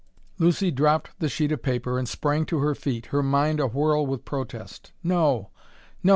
Lucy 0.39 0.71
dropped 0.71 1.11
the 1.19 1.29
sheet 1.29 1.51
of 1.51 1.61
paper 1.61 1.99
and 1.99 2.09
sprang 2.09 2.43
to 2.43 2.57
her 2.57 2.73
feet, 2.73 3.05
her 3.13 3.21
mind 3.21 3.59
awhirl 3.59 4.03
with 4.07 4.25
protest. 4.25 4.93
No, 5.03 5.51
no! 6.01 6.09